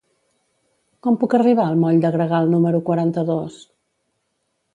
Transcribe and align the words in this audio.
Com 1.07 1.19
puc 1.23 1.35
arribar 1.39 1.65
al 1.73 1.77
moll 1.83 2.01
de 2.07 2.11
Gregal 2.17 2.51
número 2.55 2.81
quaranta-dos? 2.89 3.61